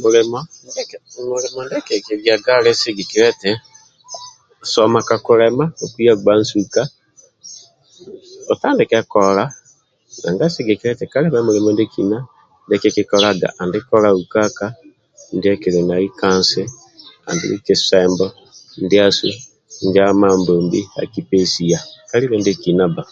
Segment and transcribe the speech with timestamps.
[0.00, 0.40] Milimo
[1.64, 3.50] ndie kikigiaga ali sigikilia eti
[4.72, 6.82] soma kakulema okuya gba nsuka
[8.52, 9.44] otandike kola
[10.20, 12.18] nanga sigikilia eti kalibe mulimo ndiekina
[12.64, 14.66] ndie kikikolaga andibkola ukaka
[15.36, 16.62] ndie kili nai kansi
[17.28, 18.26] andulu kisembo
[18.84, 21.78] ndia Mambombi akipesia
[22.08, 23.04] kalibe ndiekina bba